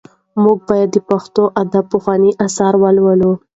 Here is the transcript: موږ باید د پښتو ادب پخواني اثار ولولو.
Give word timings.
موږ 0.43 0.57
باید 0.69 0.89
د 0.93 0.97
پښتو 1.09 1.43
ادب 1.61 1.85
پخواني 1.93 2.31
اثار 2.45 2.73
ولولو. 2.83 3.31